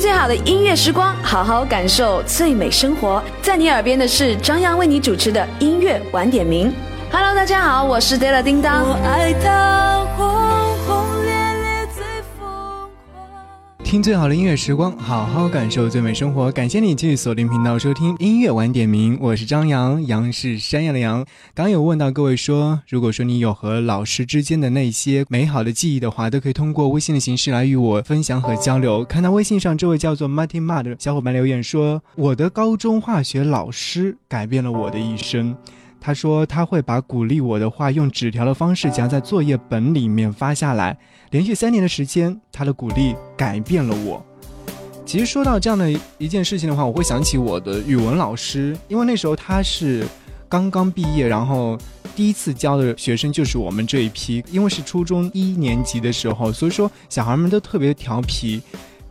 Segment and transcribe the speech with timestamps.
[0.00, 3.22] 最好的音乐时光，好好感受最美生活。
[3.42, 6.72] 在你耳边的是张扬为你主持的音乐晚点名。
[7.12, 8.88] Hello，大家好，我是 Della 叮当。
[8.88, 9.89] 我爱他
[13.90, 16.48] 听最好的音乐时光，好好感受最美生活。
[16.52, 21.26] 感谢你继续锁定频道收听音乐晚点名，我是张扬，杨是山羊的羊。
[21.54, 29.04] 刚有问到各位说，如果说你有和老师之间的那些美好的记忆的话，都可以通过微信的形式来与我分享和交流。
[29.04, 35.56] 看到微信上这位叫做 Martin Ma 的小伙伴留言说，我的高中化学老师改变了我的一生。
[36.00, 40.96] 他说他会把鼓励我的话用纸条的方式夹在作业本里面发下来。
[41.30, 44.24] 连续三年的时间，他的鼓励改变了我。
[45.04, 50.06] 其实说到这样的一件事情的话，我会想起我的语文老师，因为那时候他是
[50.48, 51.76] 刚刚毕业，然后
[52.16, 54.42] 第一次教的学生就是我们这一批。
[54.50, 58.62] 因为是初中一年级的时候，所以说小孩们都特别调皮。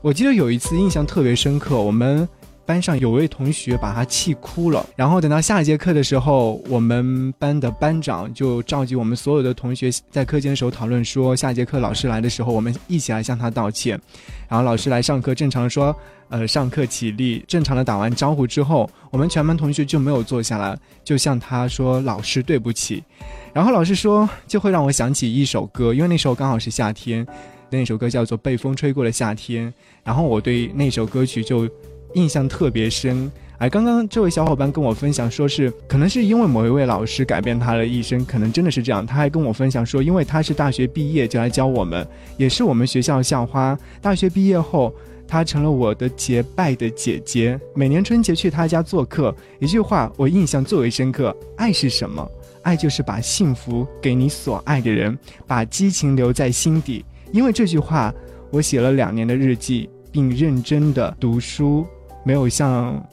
[0.01, 2.27] 我记得有一次印象特别深刻，我们。
[2.69, 13.99] 班上有位同学把他气哭了，然后等到下一节课的时候，我们班的班长就召集我们所有的同学在课间的时候讨论说，下节课老师来的时候，我们一起来向他道歉。
[14.47, 15.95] 然后老师来上课，正常说，
[16.29, 23.03] 呃，上课起立，正常的打完招呼之后，我们全班同学就没有坐下来，就向他说老师对不起。
[23.51, 27.25] 然后老师说，就会让我想起一首歌，因为那时候刚好是夏天，
[27.71, 29.67] 那首歌叫做《被风吹过的夏天》，
[30.03, 31.67] 然后我对那首歌曲就。
[32.13, 39.05] 印象特别深，哎刚刚这位小伙伴跟我分享，说是可能是因为某一位老师改变他的一生，可能真的是这样。
[39.05, 42.07] 他还跟我分享说，因为他是大学毕业就来教我们，
[42.37, 43.77] 也是我们学校校花。
[44.01, 44.93] 大学毕业后，
[45.27, 47.59] 他成了我的结拜的姐姐。
[47.75, 52.27] 每年春节去他家做客，一句话我印象最为深刻：爱是什么？
[52.61, 57.05] 爱就是把幸福给你所爱的人，把激情留在心底。
[57.31, 58.13] 因为这句话，
[58.51, 61.85] 我写了两年的日记，并认真的读书。
[62.23, 63.03] 没有向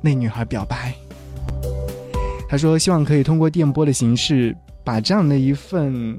[0.00, 0.94] 那女孩表白。
[2.48, 6.18] 他说：“希望可以通过电波的形式，把这样的一份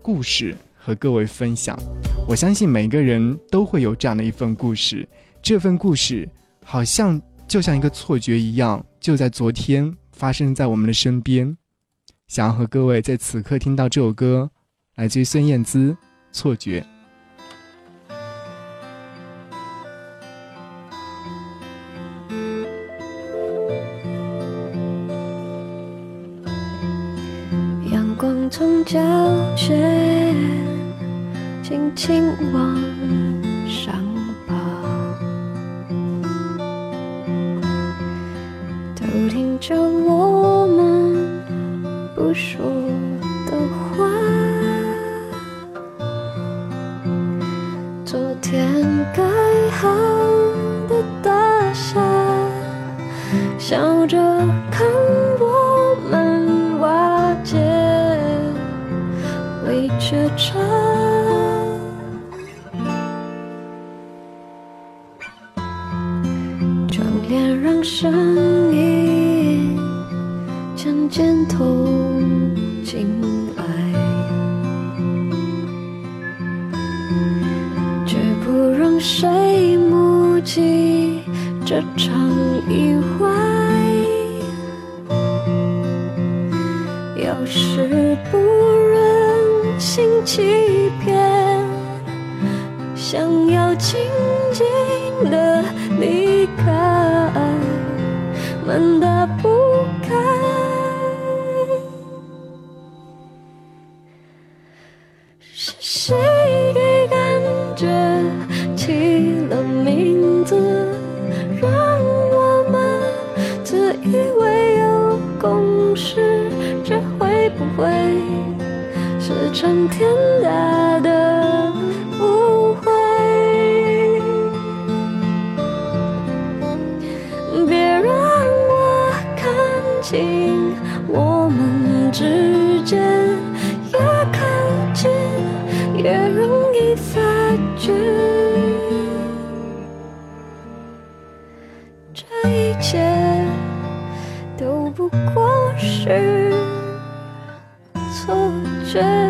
[0.00, 1.78] 故事和各位分享。
[2.26, 5.06] 我相信每个人都会有这样的一份故事，
[5.42, 6.26] 这份故事
[6.64, 11.54] 好像就像一个错觉一样，就在昨天发生在我们的身边。
[12.28, 14.50] 想要和各位在此刻听到这首歌，
[14.94, 15.90] 来自于孙燕姿，
[16.32, 16.80] 《错觉》。”
[28.84, 29.00] 脚
[29.56, 30.36] 尖
[31.62, 32.22] 轻轻
[32.52, 32.76] 往
[33.66, 33.94] 上
[34.46, 34.54] 爬，
[38.94, 41.42] 都听着我们
[42.14, 42.62] 不说
[60.04, 60.73] 学着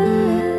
[0.05, 0.54] 窗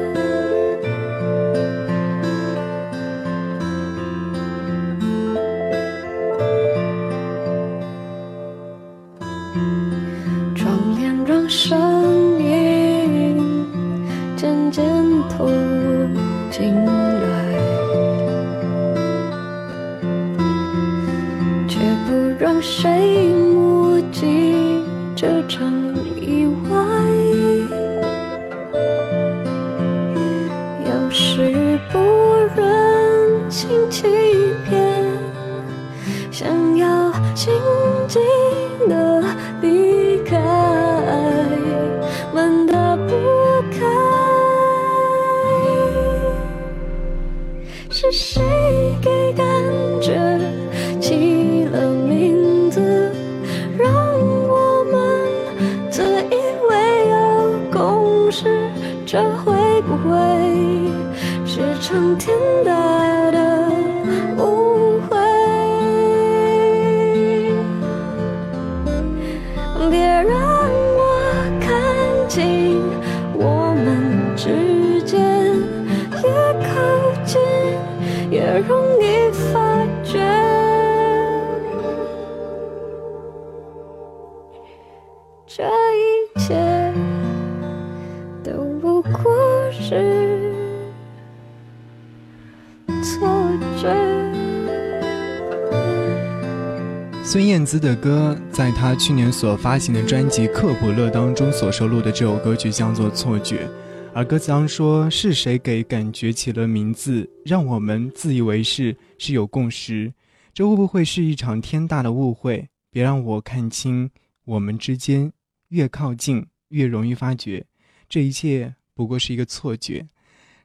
[97.24, 103.66] 孙燕姿的歌，在她去年所发行的专辑《克卜勒》当中所收录的这首歌曲叫做《错觉》，
[104.14, 110.12] 而歌词当中说：“是谁给感觉起了名字，让我们自以为是，是有共识？
[110.54, 112.68] 这会不会是一场天大的误会？
[112.90, 114.10] 别让我看清
[114.44, 115.32] 我们之间，
[115.68, 117.64] 越靠近越容易发觉，
[118.08, 120.06] 这一切。”不过是一个错觉，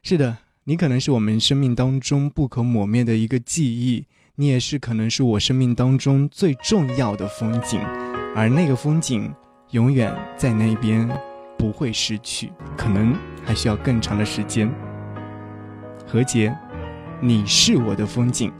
[0.02, 4.06] 是的，你可能是我们生命当中不可磨灭的一个记忆，
[4.36, 7.80] 你也是可能是我生命当中最重要的风景，
[8.36, 9.34] 而那个风景
[9.72, 11.08] 永远在那边，
[11.58, 13.12] 不会失去，可能
[13.44, 14.72] 还需要更长的时间。
[16.06, 16.56] 何洁，
[17.20, 18.52] 你是我的风景，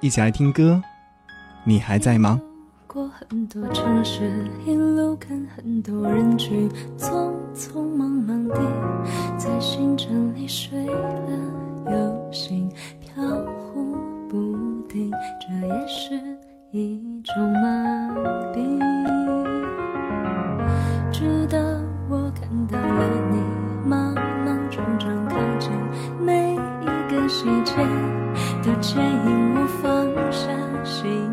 [0.00, 0.82] 一起来听歌，
[1.66, 2.40] 你还在吗？
[2.92, 4.30] 过很多城市，
[4.66, 6.68] 一路看很多人群，
[6.98, 8.60] 匆匆忙忙地
[9.38, 11.30] 在行程里睡了
[11.86, 13.24] 又醒，飘
[13.72, 13.96] 忽
[14.28, 14.36] 不
[14.90, 15.10] 定，
[15.40, 16.20] 这也是
[16.70, 18.10] 一种麻
[18.52, 18.78] 痹。
[21.10, 21.58] 直到
[22.10, 25.70] 我看到了你，莽莽撞撞靠近，
[26.20, 26.52] 每
[26.82, 27.72] 一个细节
[28.62, 30.50] 都牵引我放下
[30.84, 31.32] 心。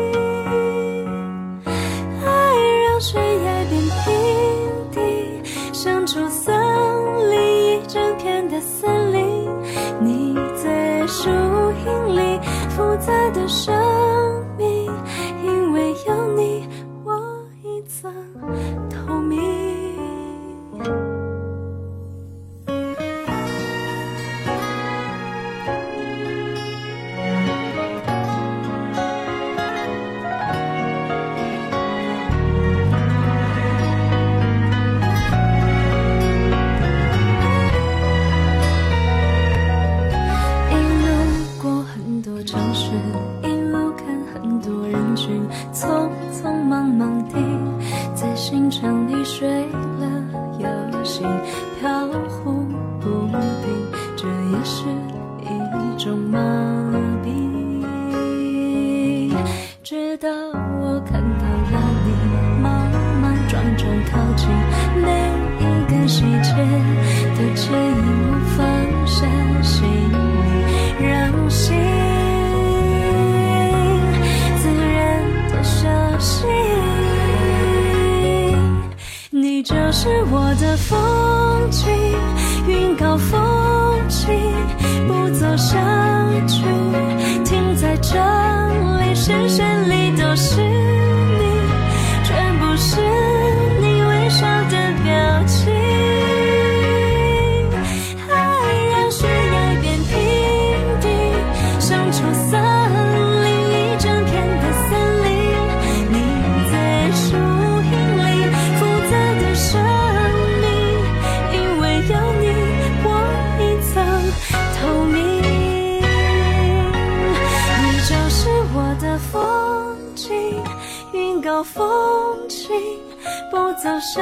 [124.13, 124.21] 相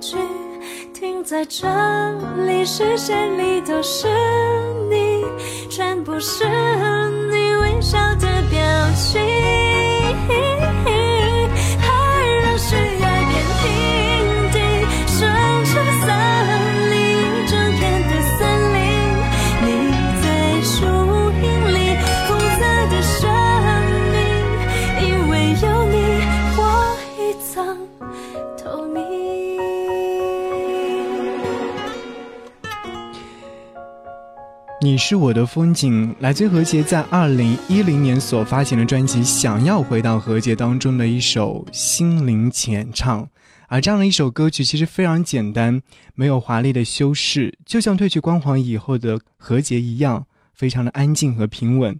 [0.00, 0.16] 聚。
[0.94, 1.66] 停在这
[2.46, 4.06] 里，视线里都是
[4.88, 5.24] 你，
[5.68, 6.44] 全部是
[7.28, 8.60] 你微笑的表
[8.94, 9.18] 情。
[34.98, 43.26] 是我的风景，来自何洁在二零一零年所发行的专辑《想要回到何洁》当中的一首心灵浅唱。
[43.68, 45.80] 而这样的一首歌曲其实非常简单，
[46.14, 51.98] 没有华丽的修饰，就像褪去光环以后的何洁一样，非常的安静和平稳。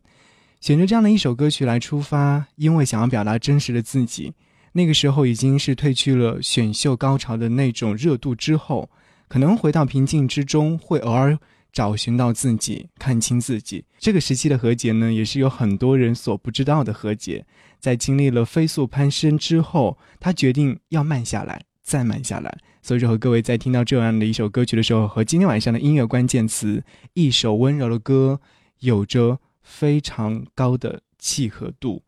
[0.61, 4.33] 选择这样的一首歌曲来出发，因为想要表达真实的自己。
[4.73, 8.91] 那个时候已经是褪去了选秀高潮的那种热度之后，
[9.29, 11.39] 可能回到平静之中，会偶尔。
[11.79, 13.85] 找寻到自己，看清自己。
[14.01, 17.47] 这个时期的何洁呢，也是有很多人所不知道的何洁。
[17.79, 22.59] 在经历了飞速攀升之后，她决定要慢下来，再慢下来。
[22.83, 26.83] 所以说，和各位在听到这样的一首歌曲的时候，和今天晚上的音乐关键词
[27.15, 28.41] “一首温柔的歌”
[28.83, 32.03] 有着非常高的契合度。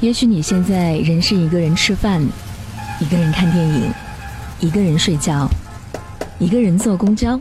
[0.00, 2.26] 也许你现在仍是一个人吃饭，
[2.98, 3.92] 一个人看电影，
[4.58, 5.46] 一个人睡觉，
[6.38, 7.38] 一个人坐公交。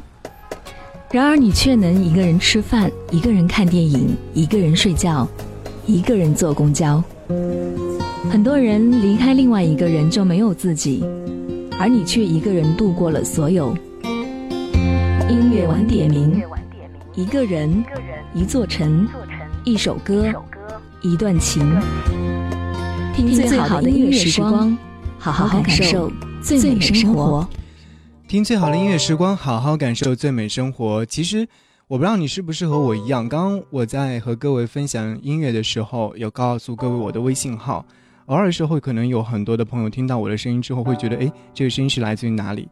[1.12, 5.28] 然而，你却能一个人吃饭，一个人看电影，一个人睡觉，
[5.88, 7.04] 一个人坐公交。
[8.30, 11.04] 很多人离开另外一个人就没有自己，
[11.80, 13.75] 而你却一个人度过了所有。
[15.28, 16.44] 音乐晚点名，
[17.16, 17.84] 一个人，
[18.36, 19.08] 一座城，
[19.63, 20.32] 一首歌，
[21.01, 21.68] 一段情。
[23.16, 24.78] 听最好的音乐时光，
[25.18, 27.50] 好好感受最美生活。
[28.30, 31.04] 听最好的音乐时光，好好感受最美生活。
[31.04, 31.48] 其实
[31.88, 37.84] 我不知道你是不是和我一样，刚刚我在和各位分享音乐的时候，有告诉各位我的微信号。
[38.28, 42.70] 偶尔时候可能有很多的朋友听到我的声音之后，会觉得，哎，这个声音是来自于哪里？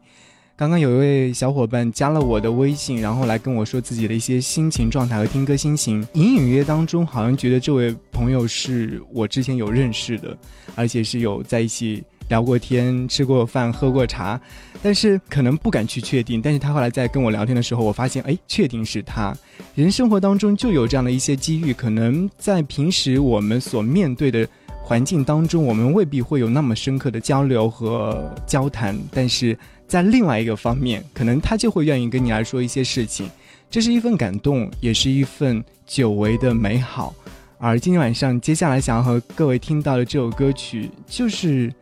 [0.56, 6.06] 刚刚有一位小伙伴加了我的微信，然后来跟我说自己的一些心情状态和听歌心情。
[6.12, 10.38] 隐隐约当中，好像觉得这位朋友是我之前有认识的，
[10.76, 12.04] 而且是有在一起。
[12.28, 14.40] 聊过天，吃过饭，喝过茶，
[14.82, 16.40] 但是可能不敢去确定。
[16.42, 19.34] 但是他后来在跟我聊天的时候，我发现，哎，确定是他。
[19.74, 24.46] 人生活当中就有这样的一些机遇，可能在平时我们所面对的
[24.82, 33.28] 环境当中，我们未必会有那么深刻的交流和交谈，但是在另外一个方面，可能他就会愿意跟你来说一些事情。
[33.70, 37.14] 这是一份感动，也是一份久违的美好。
[37.58, 41.72] 而今天晚上，接下来想要和各位听到的这首歌曲，就是。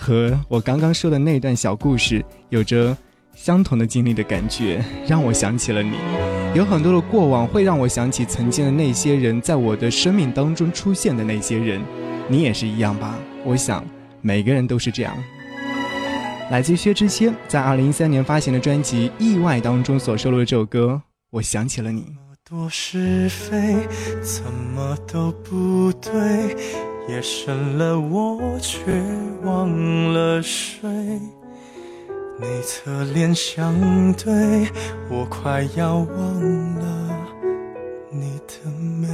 [0.00, 2.96] 和我刚刚说的那段小故事有着
[3.34, 5.92] 相同的经历的感觉，让我想起了你。
[6.54, 11.82] 有很多的过往会让我想起曾经的那些人，在我的生命当中出现的那些人。
[12.28, 13.18] 你也是一样吧？
[13.44, 13.84] 我想
[14.22, 15.14] 每个人都是这样。
[16.50, 22.06] 来自薛之谦在二零一三年发行的专辑《意外》当中所收录的这首歌，我想起了你。
[22.48, 23.76] 多是非，
[24.22, 24.42] 怎
[24.74, 26.56] 么都不对。
[27.08, 28.80] 夜深了，我却
[29.42, 30.88] 忘了睡。
[32.38, 34.68] 你侧脸相对，
[35.10, 37.16] 我快要忘了
[38.10, 39.08] 你的美。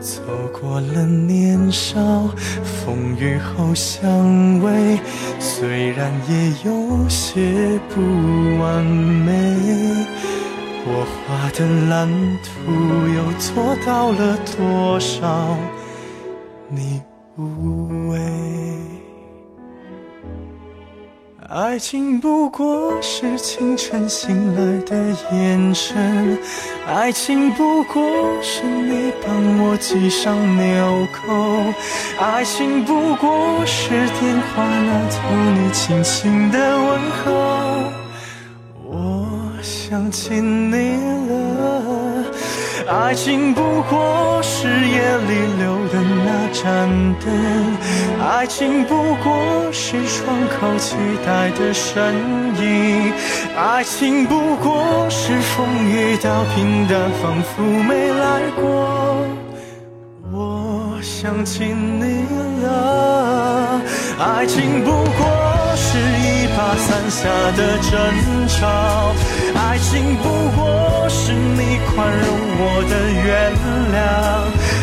[0.00, 0.20] 走
[0.52, 2.00] 过了年少，
[2.62, 4.10] 风雨后相
[4.60, 4.98] 偎，
[5.38, 8.00] 虽然也有些不
[8.60, 9.32] 完美。
[10.86, 12.06] 我画的蓝
[12.42, 12.50] 图
[13.08, 15.56] 又做到了多少？
[16.68, 17.00] 你
[17.36, 18.20] 无畏。
[21.48, 24.94] 爱情不过是清晨醒来的
[25.32, 26.38] 眼神，
[26.86, 28.02] 爱情不过
[28.42, 31.72] 是你帮我系上纽扣，
[32.20, 37.93] 爱情不过是电话那头你轻轻的问候。
[39.94, 40.96] 想起你
[41.28, 42.24] 了，
[42.88, 44.98] 爱情不过是夜
[45.28, 46.88] 里留的那盏
[47.20, 47.30] 灯，
[48.20, 52.12] 爱情不过是窗口期待的身
[52.60, 53.12] 影，
[53.56, 59.24] 爱情不过是风雨到平淡，仿佛没来过。
[60.32, 62.24] 我想起你
[62.64, 63.80] 了，
[64.18, 65.53] 爱情不过。
[65.94, 69.14] 是一把伞下的争吵。
[69.54, 72.26] 爱情不过是你宽容
[72.58, 73.52] 我的原
[73.94, 73.96] 谅。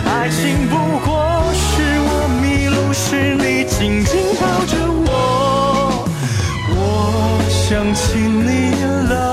[0.10, 0.74] 爱情不
[1.06, 1.12] 过
[1.53, 1.68] 是
[2.08, 2.10] 我
[2.41, 6.08] 迷路时你紧紧抱着我。
[6.70, 6.80] 我
[7.50, 9.31] 想起你了。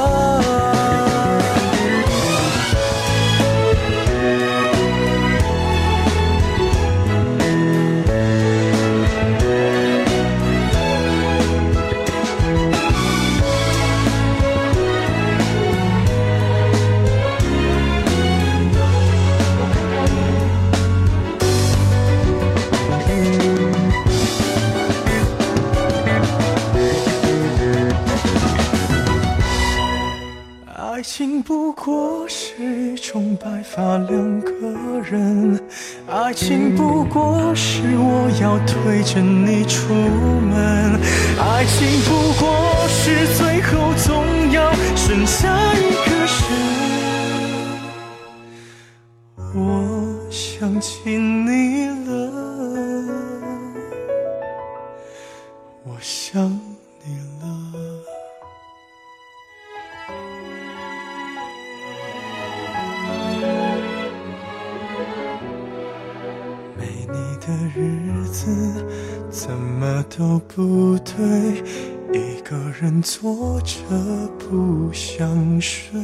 [30.98, 34.50] 爱情不过是一种白发两个
[35.08, 35.56] 人，
[36.08, 40.98] 爱情不过是我要推着你出门，
[41.38, 42.50] 爱情不过
[42.88, 46.36] 是最后总要剩下一个人。
[49.54, 51.77] 我想起你
[72.80, 73.74] 人坐着
[74.38, 75.98] 不想睡。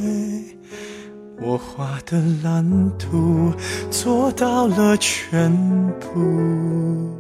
[1.41, 3.53] 我画的蓝图
[3.93, 5.53] 做到了全
[6.01, 7.17] 部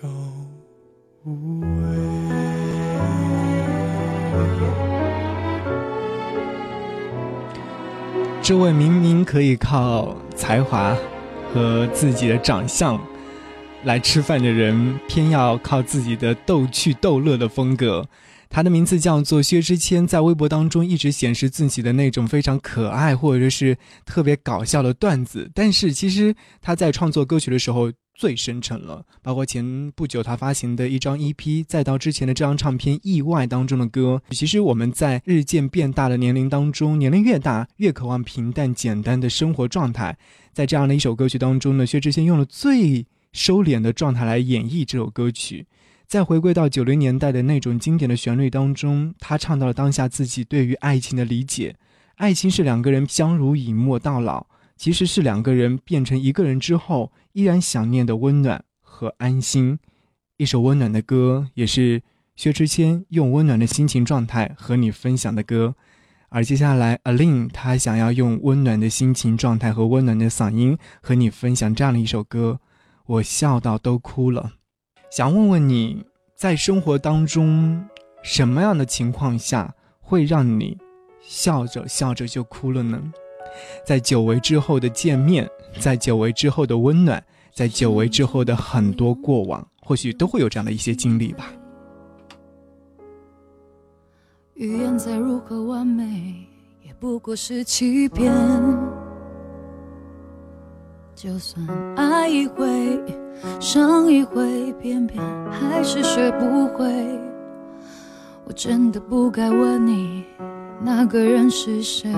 [0.00, 0.08] 后
[1.24, 1.32] 尾。
[8.42, 10.96] 这位明明可以靠才华
[11.54, 12.98] 和自己的长相
[13.84, 18.08] 来吃饭的人，偏要靠自己的逗趣逗乐的风格。
[18.48, 34.22] 他的名字叫做薛之谦，在微博当中一直显示自己的那种非常可爱或者是特别搞笑的段子，但是其实他在创作歌曲的时候最深沉了，包括前不久他发行的一张 EP，再到之前的这张唱片《意外》当中的歌。
[34.30, 40.18] 其实我们在日渐变大的年龄当中，年龄越大越渴望平淡简单的生活状态，
[40.52, 45.66] 在这样的一首歌曲当中呢，薛之谦用了最收敛的状态来演绎这首歌曲。
[46.06, 51.76] 再回归到九零年代的那种经典的旋律当中，他唱到了当下自己对于爱情的理解。
[52.16, 59.78] 爱情是两个人相濡以沫到老，其实是两个人变成一个人之后，依然想念的温暖和安心。
[60.36, 62.02] 一首温暖的歌，也是
[62.36, 65.74] 薛之谦用温暖的心情状态和你分享的歌。
[66.28, 72.60] 而接下来，Aline 她想要用温暖的心情状态和温暖的嗓音和你分享这样的一首歌，
[73.12, 74.52] 我笑到都哭了。
[75.10, 76.02] 想问问你
[76.34, 77.84] 在生活当中，
[78.22, 80.78] 什么样的情况下会让你
[81.20, 82.98] 笑着笑着就哭了呢？
[83.84, 85.46] 在久违之后的见面，
[85.78, 87.22] 在久违之后的温暖，
[87.52, 91.52] 在久违之后的很多过往，或许都会有这样的一些经历吧。
[94.54, 96.46] 语言再如何完美，
[96.82, 98.32] 也不过是欺骗。
[101.22, 103.00] 就算爱一回，
[103.60, 106.84] 伤一回，偏偏还是学不会。
[108.44, 110.24] 我真的不该问你，
[110.82, 112.12] 那个人是谁。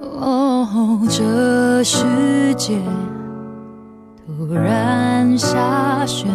[0.00, 2.04] 哦，这世
[2.54, 2.78] 界
[4.24, 6.28] 突然下雪，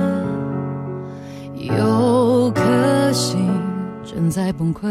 [1.55, 3.49] 有颗心
[4.03, 4.83] 正在崩溃，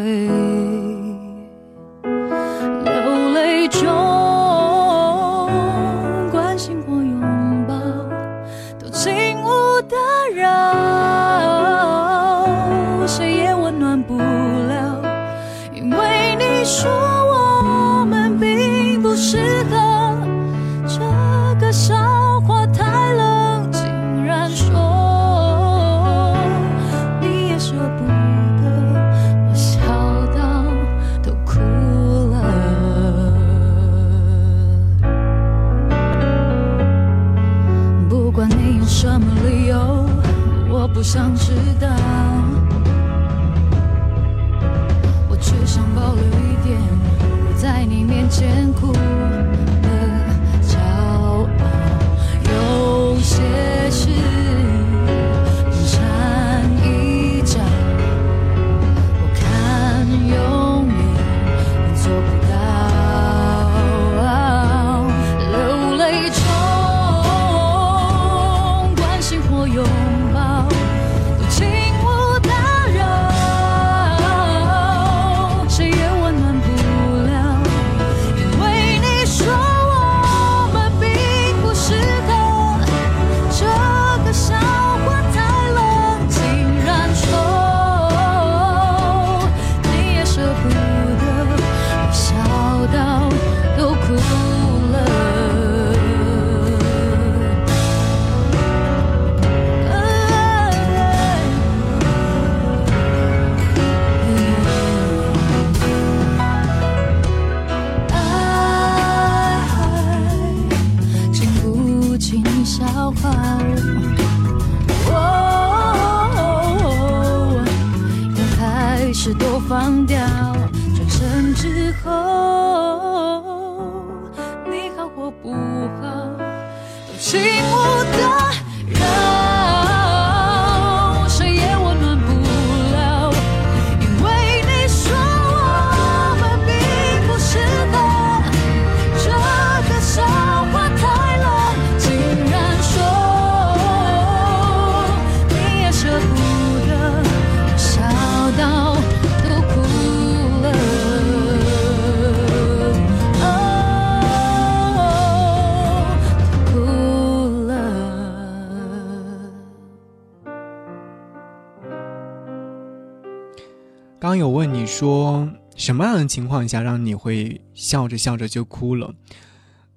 [165.84, 169.14] 什么样的情况下让你会笑着笑着就哭了？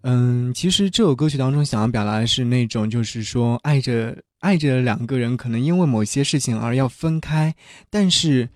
[0.01, 7.55] 嗯，其实这首歌曲当中想要表达的是那种，就是说爱着爱着两个人，可能因为某些事情而要分开，
[7.89, 8.49] 但是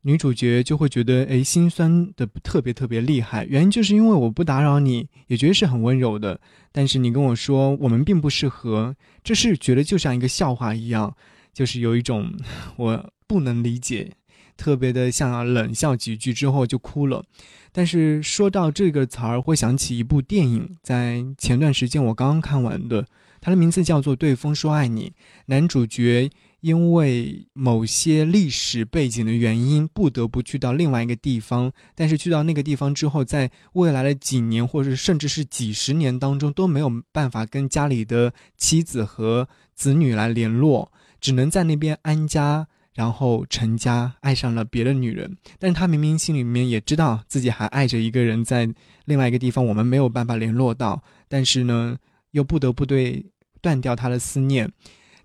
[0.00, 3.44] 女主角就会觉得哎心酸的特别特别厉害。
[3.44, 6.40] 原因就是因为我不打扰你，也觉得是很温柔的，
[6.72, 11.14] 但是你跟我说我们并不适合，这是觉得就像一个笑话一样，
[11.52, 12.32] 就是有一种
[12.76, 14.10] 我不能理解。
[14.56, 17.24] 特别的像冷笑几句之后就哭了，
[17.72, 23.06] 但是说到这个词儿，会想起一部电影，在前段时间我刚刚看完的，
[23.40, 25.10] 它的名字叫做《对风说爱你》。
[25.46, 40.90] 男主角因为某些历史背景的原因，不得不去到另外一个地方，但是去到那个地方之后，在未来的几年，或者甚至是几十年当中，都没有办法跟家里的妻子和子女来联络，
[41.20, 42.68] 只能在那边安家。
[42.94, 48.68] 然后成家，爱上了别的女人，但是他明明心里面也知道自己还爱着一个人，在
[49.04, 51.96] 另外一个地方，我们没有办法联络到，但是呢，
[52.30, 53.26] 又不得不对
[53.60, 54.70] 断掉他的思念，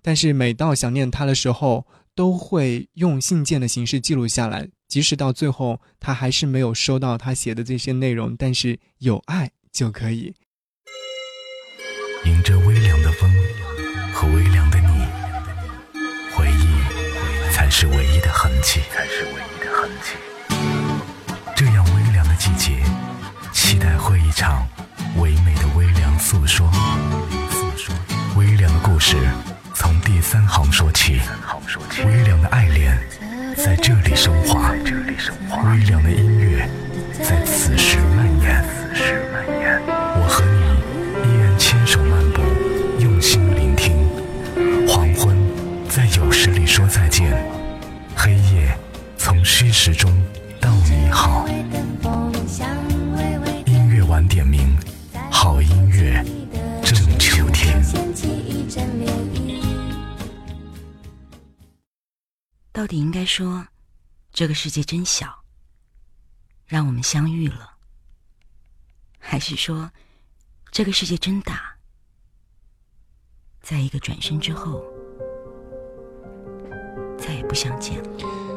[0.02, 10.34] 但是每到想念他的时候，都会用信件的形式记录下来，即使到最后他还是没有收到他写的这些内容，但是有爱就可以。
[12.26, 13.30] 迎着微凉的风
[14.12, 14.99] 和微凉的你，
[17.70, 18.80] 才是唯一的痕迹。
[18.92, 20.16] 才是唯一的痕迹。
[21.54, 22.82] 这样微凉的季节，
[23.52, 24.66] 期待会一场
[25.18, 26.68] 唯美的微凉诉说。
[27.48, 27.94] 诉说
[28.36, 29.16] 微凉的故事，
[29.72, 31.20] 从第三行说起。
[32.04, 32.98] 微凉的爱恋，
[33.56, 34.72] 在这里升华。
[34.72, 36.68] 微凉的音乐，
[37.22, 38.64] 在此时蔓延。
[49.82, 50.12] 时钟
[50.60, 51.48] 到你好，
[53.64, 54.76] 音乐晚点名，
[55.32, 56.22] 好音乐
[56.84, 57.82] 正秋天。
[62.70, 63.66] 到底应该说，
[64.30, 65.34] 这个世界真小，
[66.66, 67.78] 让我们相遇了，
[69.18, 69.90] 还是说，
[70.70, 71.74] 这个世界真大，
[73.62, 74.84] 在一个转身之后？
[77.16, 78.49] 再也不相见了。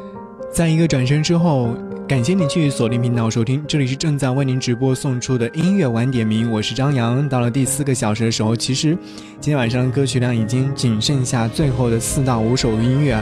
[0.54, 1.76] 在一个转身之后，
[2.08, 7.28] 感谢你继续锁定频道收听，这里是正在为您直播送出的音乐晚点名，我是张扬。
[7.28, 8.96] 到了第四个小时的时候，其实
[9.40, 13.20] 今天晚上歌曲量已经仅剩下最后的四到五首音乐，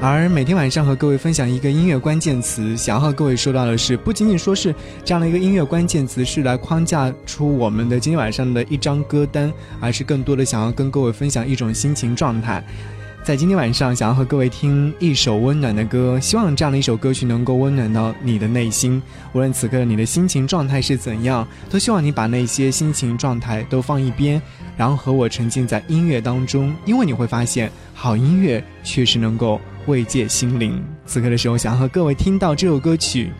[0.00, 12.64] 而每天晚上和各位分享一个音乐关键词，想要和各位说到的是，不仅仅说是这样的一个音乐关键词是来框架出我们的今天晚上的一张歌单，而是更多的想要跟各位分享一种心情状态。
[13.24, 19.02] 在今天晚上，想要和各位听一首温暖的歌，希望这样的一首歌曲能够温暖到你的内心。
[19.32, 24.42] 无论此刻你的心情状态是怎样，都希望你把那些心情状态都放一边，
[24.76, 26.76] 然后和我沉浸在音乐当中。
[26.84, 30.84] 因为你会发现，好音乐确实能够慰藉心灵。
[31.06, 33.32] 此刻的时候，想要和各位听到这首歌曲，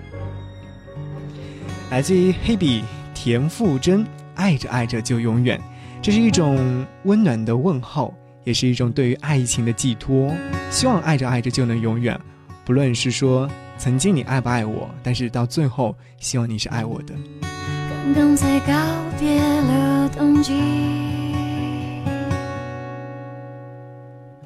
[1.90, 4.02] 来自于黑笔田馥甄，
[4.34, 5.58] 《爱着爱着就永远》，
[6.00, 8.14] 这是一种温暖的问候。
[8.44, 10.32] 也是一种对于爱情的寄托，
[10.70, 12.18] 希望爱着爱着就能永远。
[12.64, 17.14] 不论是说曾经你爱不爱我，但是到最后，希望你是爱我的。
[17.42, 18.72] 刚刚才告
[19.18, 20.52] 别了冬季，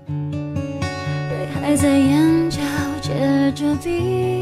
[0.08, 2.60] 泪还在眼角
[3.00, 4.37] 结着冰。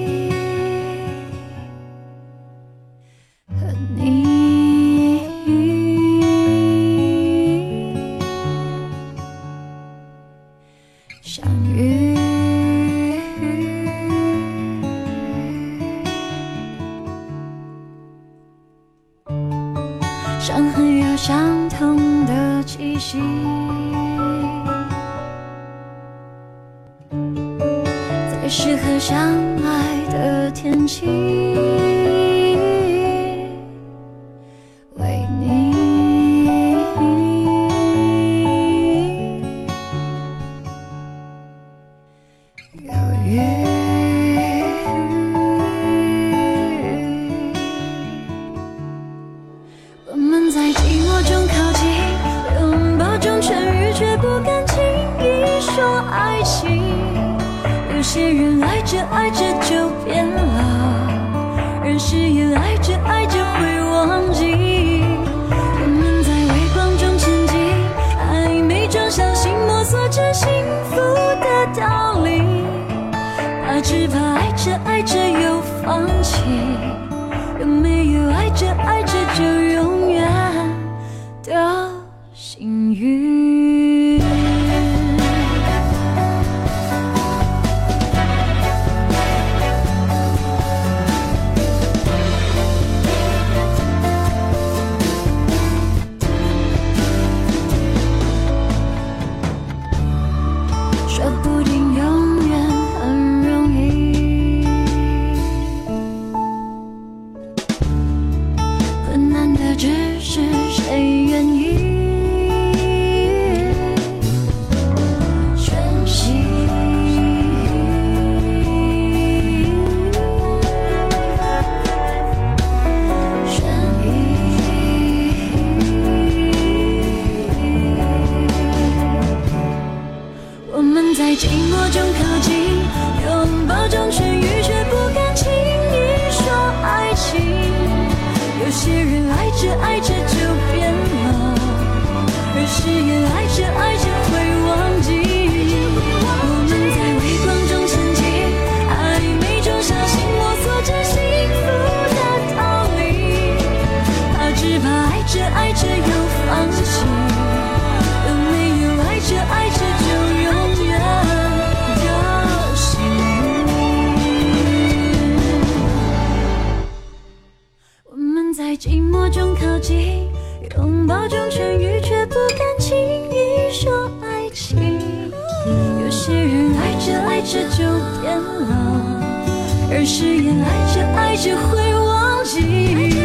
[179.90, 183.15] 而誓言爱着爱着会忘记。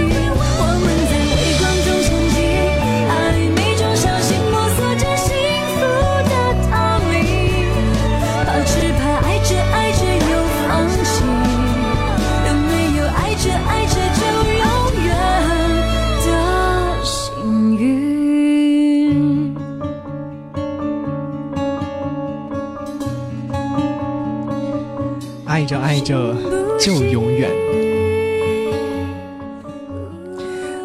[25.92, 26.34] 爱着
[26.80, 27.52] 就永远。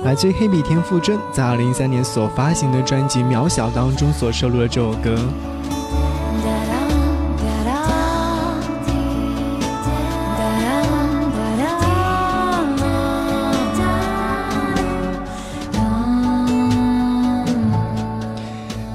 [0.03, 5.17] 来自黑笔田馥甄在二零一三年所发行的专辑《渺小》当中所收录的这首歌。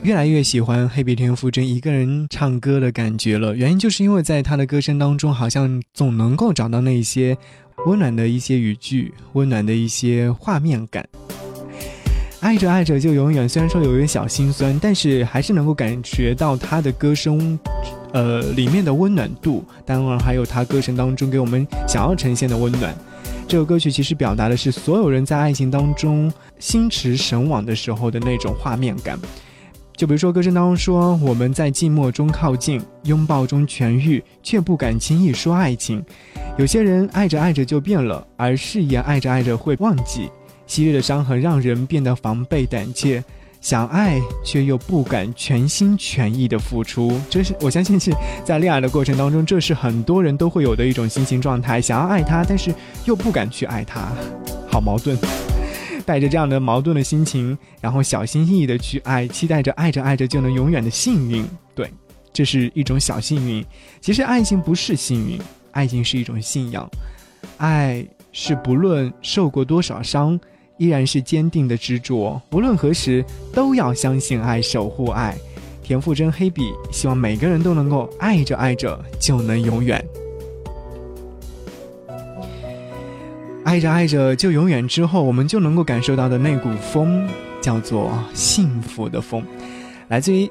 [0.04, 7.38] 越来越喜欢黑笔田馥甄一个人唱歌的感觉了，原因就是因为在他的歌声当中，好像总能够找到那些
[7.86, 11.08] 温暖的一些语句，温暖的一些画面感。
[12.40, 17.60] 爱着爱着就永远，虽然说有一点小心酸，但是还是能够感觉到他的歌声，
[18.12, 22.92] 呃，里面的温暖度，当然还有他歌声当中给我们想要呈现的温暖。
[23.48, 29.20] 这首歌曲其实表达的是所有人在爱情当中心驰神往的时候的那种画面感。
[30.02, 36.04] 就比如说歌声当中说，我们在寂寞中靠近，拥抱中痊愈，却不敢轻易说爱情。
[36.58, 40.28] 有些人爱着爱着就变了，而誓言爱着爱着会忘记。
[40.66, 43.24] 昔日的伤痕让人变得防备胆怯，
[43.62, 47.22] 想爱却又不敢全心全意的付出。
[47.30, 48.12] 这是我相信是
[48.44, 52.74] 在恋爱的过程当中，这是很多人都会有的一种心情状态：想要爱他，但是
[53.06, 54.12] 又不敢去爱他，
[54.68, 55.16] 好矛盾。
[56.06, 61.46] 带着这样的矛盾的心情，然后小心翼翼的去爱，期待着爱着爱着就能永远的幸运。
[61.74, 61.92] 对，
[62.34, 63.66] 这是一种小幸运。
[64.00, 65.40] 其实爱情不是幸运，
[65.72, 66.90] 爱情是一种信仰。
[67.58, 70.40] 爱是不论受过多少伤，
[70.78, 72.42] 依然是坚定的执着。
[72.52, 75.38] 无论何时，都要相信爱，守护爱。
[75.84, 80.04] 田馥甄黑笔，希望每个人都能够爱着爱着就能永远。
[83.64, 87.28] 爱着爱着就永远之后，我们就能够感受到的那股风，
[87.62, 89.44] 叫做幸福的风，
[90.10, 90.50] 来自于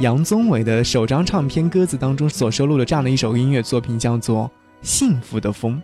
[0.00, 4.46] 杨宗纬的首张唱片《鸽子》当中所收录的这样的一首音乐作品，叫做
[4.80, 5.80] 《幸福的风。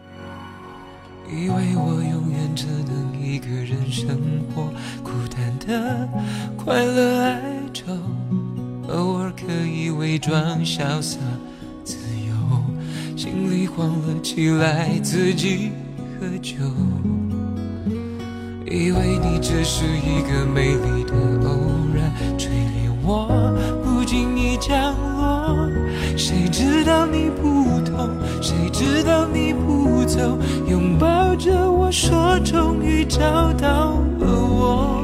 [1.31, 4.19] 以为我永远只能一个人生
[4.55, 6.09] 活，孤单的
[6.57, 7.43] 快乐哀
[7.75, 7.85] 愁，
[8.89, 11.19] 偶尔可以伪装潇洒
[11.85, 15.71] 自由，心里慌了起来，自己
[16.21, 16.57] 喝酒。
[18.67, 21.15] 以为你只是一个美丽的
[21.49, 21.57] 偶
[21.95, 23.29] 然，垂怜我
[23.83, 25.71] 不经意降落。
[26.17, 28.11] 谁知道你不痛，
[28.43, 30.37] 谁知道你不走，
[30.69, 35.03] 拥抱着我说终于找到了我。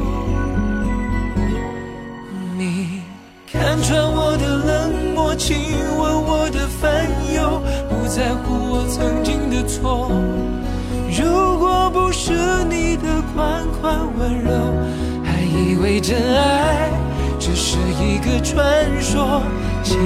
[2.58, 3.00] 你
[3.50, 5.56] 看穿我的冷漠，亲
[5.96, 10.10] 吻我的烦忧，不在乎我曾经的错。
[13.84, 14.50] 款款温柔，
[15.22, 16.88] 还以为真爱
[17.38, 18.64] 只是一个传
[18.98, 19.42] 说。
[19.82, 19.98] 请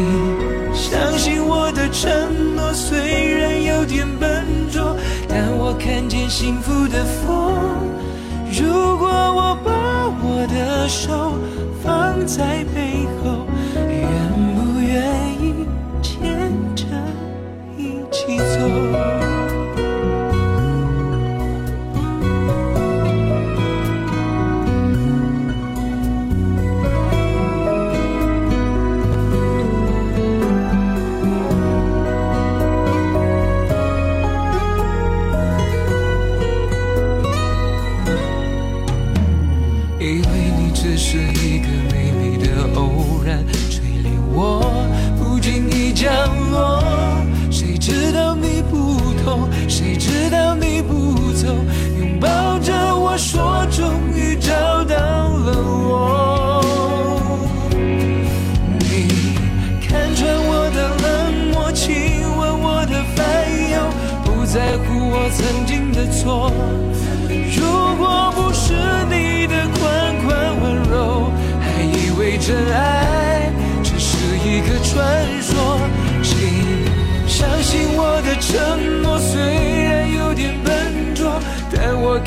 [0.74, 2.10] 相信我的承
[2.56, 2.98] 诺，虽
[3.36, 4.96] 然有点笨拙，
[5.28, 7.54] 但我看见幸福的风。
[8.50, 9.70] 如果我把
[10.24, 11.38] 我的手
[11.80, 14.02] 放在背后，愿
[14.56, 15.06] 不愿
[15.40, 15.54] 意
[16.02, 16.84] 牵着
[17.76, 19.27] 一起走？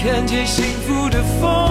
[0.03, 1.70] 看见幸福的风。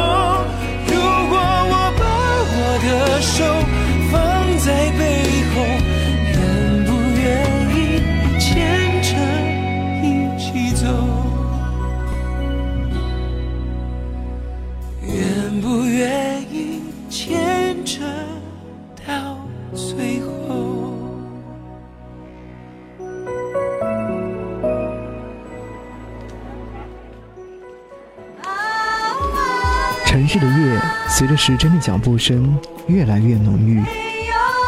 [31.11, 32.57] 随着时针的脚步声
[32.87, 33.83] 越来越浓郁，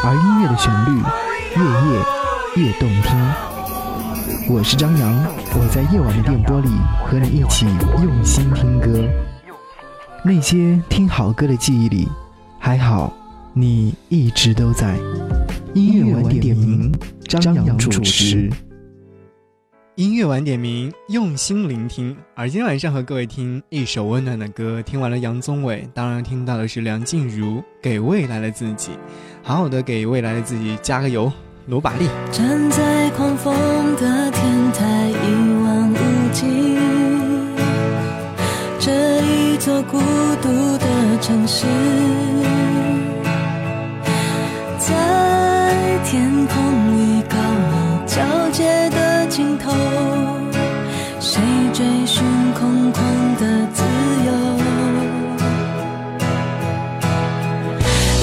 [0.03, 1.01] 而音乐的旋律
[1.55, 4.53] 越夜越动听。
[4.53, 6.67] 我是张扬，我在夜晚的电波里
[7.05, 7.65] 和你一起
[8.03, 9.01] 用心听歌。
[10.21, 12.09] 那些听好歌的记忆里，
[12.59, 13.13] 还好
[13.53, 14.97] 你一直都在。
[15.73, 16.93] 音乐晚点名，
[17.25, 18.51] 张扬主持。
[19.95, 22.17] 音乐晚点名，用心聆听。
[22.33, 28.91] 而今天晚上和各位听一首温暖的歌，听完了杨宗纬，当然听到的是梁静茹《给未来的自己》，
[29.43, 31.31] 好好的给未来的自己加个油，
[31.67, 32.07] 努把力。
[32.31, 33.53] 站在狂风
[33.97, 35.95] 的天台，一望无
[36.31, 36.79] 际，
[38.79, 39.99] 这一座孤
[40.41, 41.67] 独的城市，
[44.79, 49.12] 在天空里高楼交接的。
[49.36, 49.71] 尽头，
[51.19, 51.41] 谁
[51.73, 52.23] 追寻
[52.53, 53.01] 空旷
[53.39, 53.81] 的自
[54.27, 54.31] 由？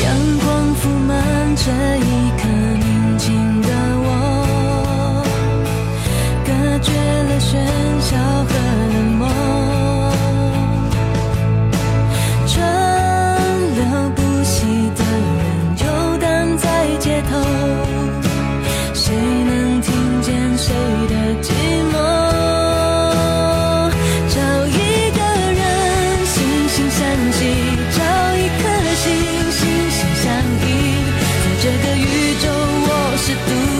[0.04, 0.06] 阳
[0.38, 1.10] 光铺满
[1.56, 1.66] 这
[1.98, 2.08] 一
[33.30, 33.79] should do.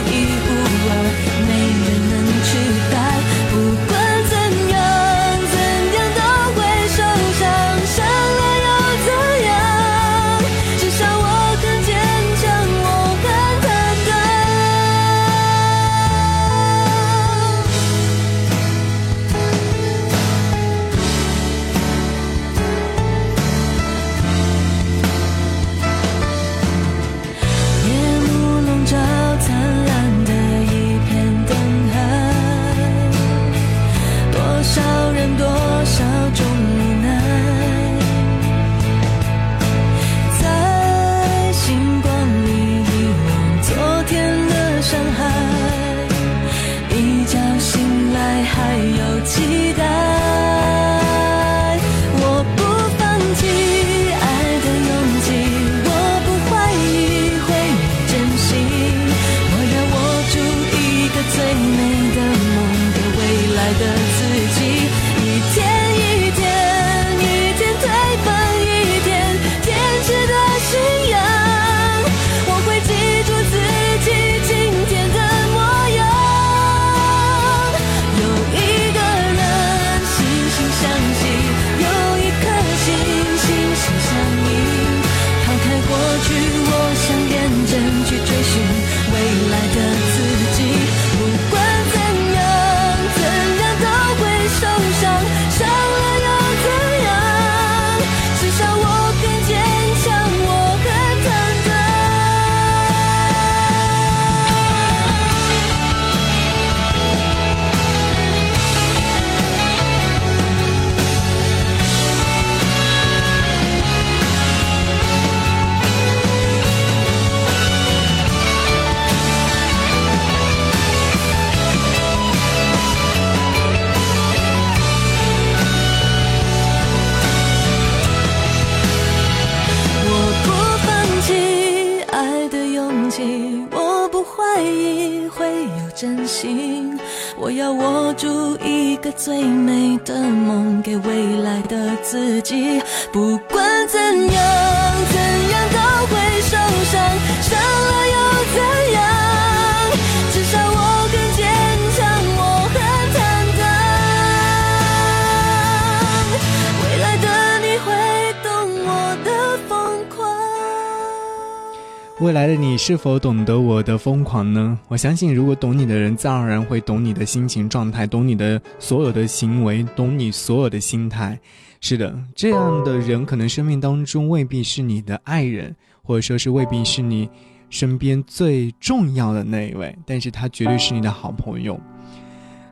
[162.91, 164.77] 是否懂得我的疯狂呢？
[164.89, 171.39] 我相信，如果懂你的人，自然而然会懂你的心情状态，懂你的所有的行为，懂你所有的心态。
[171.81, 175.73] 是的，这样的人可能生命当中未必是你的爱人，
[176.03, 177.31] 或者说是未必是你
[177.69, 181.81] 身边最重要的那一位，但是他绝对是你的好朋友。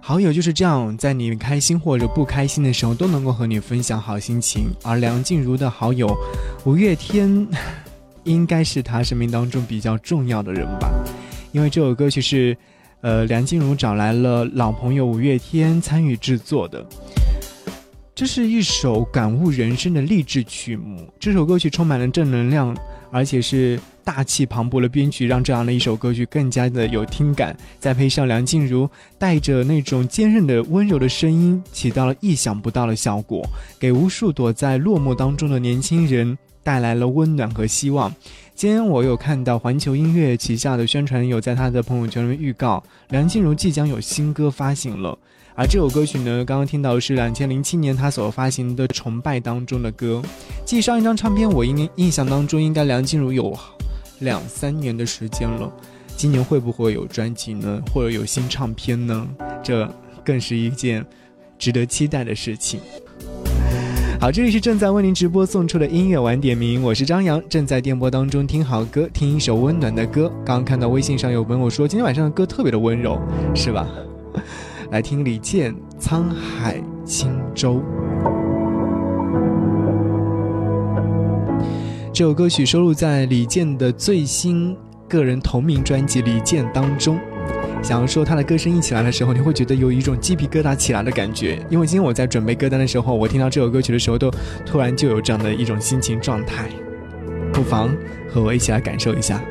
[0.01, 4.65] 好友就是这样，在你开心或者不开心的时候，都能够和你分享好心情。
[4.83, 6.13] 而梁静茹的好友，
[6.65, 7.47] 五月天。
[8.25, 10.91] 应该是他生命当中比较重要的人吧，
[11.53, 12.57] 因为这首歌曲是，
[13.01, 16.85] 呃，梁静茹找来了老朋友五月天参与制作的。
[18.15, 21.09] 这是一首感悟人生的励志曲目。
[21.21, 22.77] 这首歌曲充满了正能量，
[23.13, 27.57] 而且是大气磅礴的编曲，让这样的一首歌曲更加的有听感。
[27.79, 33.49] 再配上梁静茹带着那种坚韧的温柔的声音，起到了意想不到的效果，
[33.79, 36.37] 给无数躲在落寞当中的年轻人。
[36.69, 38.15] 带来了温暖和希望。
[38.55, 45.19] 今天我有看到环球音乐旗下的宣传有在他的朋友圈里面预告，梁静茹即将有新歌发行了。
[45.55, 50.21] 而这首歌曲呢，刚刚听到是两千零七年他所发行的《崇拜》当中的歌。
[50.67, 53.59] 继上一张唱片，我应印象当中应该梁静茹有
[54.19, 55.73] 两三年的时间了。
[56.19, 57.81] 今年会不会有专辑呢？
[57.95, 59.27] 或者有新唱片呢？
[59.63, 59.91] 这
[60.23, 61.03] 更是一件
[61.59, 62.79] 值得期待的事情。
[64.21, 70.29] 好，这里是正在为您直播送出的音乐晚点名，我是张扬，正在电波当中听好歌，听一首温暖的歌。
[70.45, 73.17] 刚刚看到微信上有朋友说，今天晚上的歌特别的温柔，
[73.55, 73.87] 是吧？
[74.91, 77.75] 来听李健《沧海轻舟》
[82.13, 84.77] 这首歌曲，收录在李健的最新
[85.09, 87.21] 个人同名专辑《李健》当中。
[87.83, 91.59] 想要说他的歌声一起来的时候，你会觉得有一种鸡皮疙瘩起来的感觉。
[91.71, 94.31] 因为今天我在准备歌单的时候，我听到这首歌曲的时候，都
[94.67, 96.69] 突然就有这样的一种心情状态。
[97.53, 97.91] 不妨
[98.29, 99.43] 和我一起来感受一下。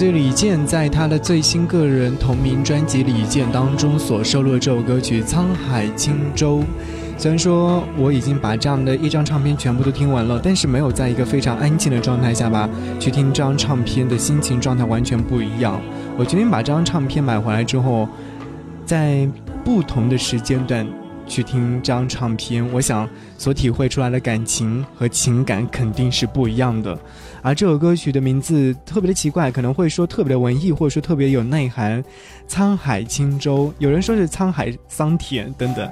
[0.00, 6.60] 这李健在他的最新个人同名专辑《李健》当中所收录的这首歌曲《沧海轻舟》，
[7.18, 12.66] 虽然说我已经把这样的一张唱片全部都听完了，但是没有在一个非常安静的状态下吧
[12.98, 15.78] 去听这张唱片的心情状态完全不一样。
[16.16, 18.08] 我决定把这张唱片买回来之后，
[18.86, 19.28] 在
[19.62, 20.86] 不同的时间段。
[21.30, 23.08] 去听这张唱片，我想
[23.38, 26.98] 所体会出来的感情和情感肯定是不一样的。
[27.40, 32.02] 而这首歌曲的名字特别的奇怪，可能会说特别的文艺，或者说特别有内涵。
[32.48, 35.88] 沧海轻舟，有人说是沧海桑田等等。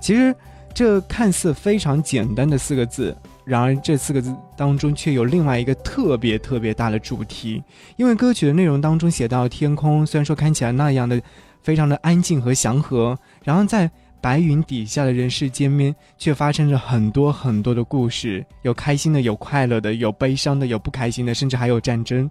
[0.00, 0.34] 其实
[0.72, 3.14] 这看似非常简单的四个字，
[3.44, 7.62] 然而这四个字当中却有另外一个特别特别大的主题。
[7.96, 11.20] 因为歌曲的内容当中写到天空，虽然说看起来那样的
[11.62, 22.28] 非常的安静和祥和，然后在白云底下的人世间面，却发生着很多很多的故事，有开心的，有快乐的，有悲伤的，有不开心的，甚至还有战争。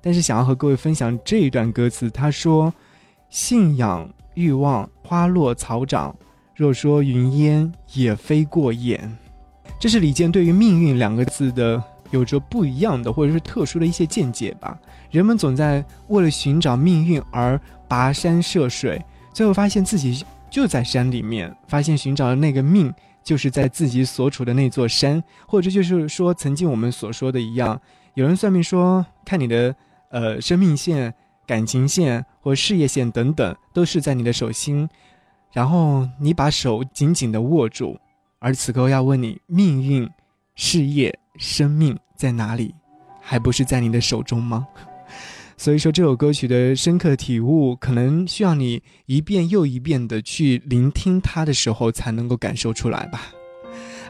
[0.00, 2.72] 但是，想要和各位分享这一段歌词，他说
[3.30, 6.14] ：“信仰、欲望，花落草长；
[6.54, 9.16] 若说云烟，也飞过眼。”
[9.80, 14.78] 这是李健对于“命运”两个字的有着不一样的，或者是特殊的一些见解吧。
[15.10, 17.58] 人们总在为了寻找命运而
[17.88, 19.02] 跋山涉水，
[19.32, 20.24] 最后发现自己。
[20.52, 22.92] 就在山里面，发现寻找的那个命，
[23.24, 27.80] 就是在自己所处的那座山，或者就是说，曾经我们所说的一样，
[28.12, 29.74] 有人算命说，看你的
[30.10, 31.14] 呃生命线、
[31.46, 34.86] 感情线或事业线等等，都是在你的手心，
[35.52, 37.98] 然后你把手紧紧的握住，
[38.38, 40.06] 而此刻要问你，命运、
[40.54, 42.74] 事业、生命在哪里？
[43.22, 44.66] 还不是在你的手中吗？
[45.56, 53.32] 所以说，这首歌曲的深刻体悟，可能需要你一遍又一遍的去聆听它的时候，才能够感受出来吧。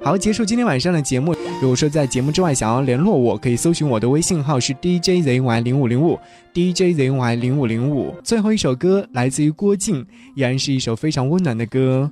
[0.03, 1.33] 好，结束今天晚上的节目。
[1.61, 6.19] 如果说在节目之外想要联络我，可以搜寻我的微信号是 D J Z Y 零五零五
[6.53, 8.13] D J Z Y 零五零五。
[8.25, 12.11] 最后一首歌来自于郭靖，依然是一首非常温暖的歌。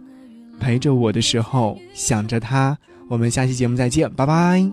[0.60, 2.78] 陪着我的时候，想着他。
[3.08, 4.64] 我们下期节目再见，拜拜。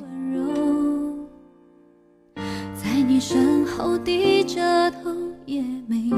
[2.76, 3.57] 在你身
[3.98, 5.10] 低着头
[5.46, 6.18] 也没有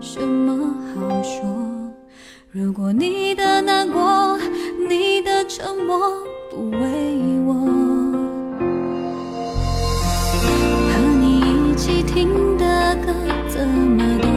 [0.00, 1.42] 什么好说。
[2.50, 4.38] 如果你的难过，
[4.88, 5.98] 你的沉默
[6.50, 6.78] 不为
[7.46, 7.54] 我，
[10.88, 13.12] 和你一起听的歌
[13.48, 14.28] 怎么都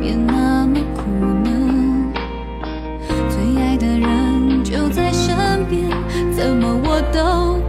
[0.00, 1.02] 变那么苦
[1.44, 2.12] 呢？
[3.28, 5.88] 最爱的人就在身边，
[6.32, 7.59] 怎么我都